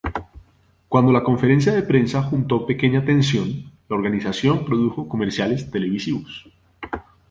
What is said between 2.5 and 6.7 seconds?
pequeña atención, la organización produjo comerciales televisivos.